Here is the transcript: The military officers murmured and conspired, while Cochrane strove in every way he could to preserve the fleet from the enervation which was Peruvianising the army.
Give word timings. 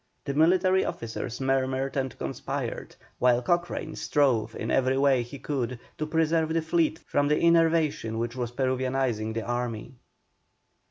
The 0.25 0.33
military 0.33 0.83
officers 0.83 1.39
murmured 1.39 1.95
and 1.95 2.17
conspired, 2.17 2.95
while 3.19 3.43
Cochrane 3.43 3.95
strove 3.95 4.55
in 4.55 4.71
every 4.71 4.97
way 4.97 5.21
he 5.21 5.37
could 5.37 5.77
to 5.99 6.07
preserve 6.07 6.55
the 6.55 6.63
fleet 6.63 6.97
from 7.05 7.27
the 7.27 7.39
enervation 7.39 8.17
which 8.17 8.35
was 8.35 8.49
Peruvianising 8.51 9.33
the 9.35 9.43
army. 9.45 9.93